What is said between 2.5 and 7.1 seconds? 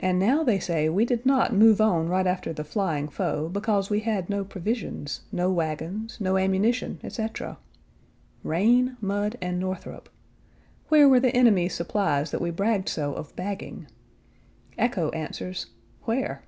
the flying foe because we had no provisions, no wagons, no ammunition,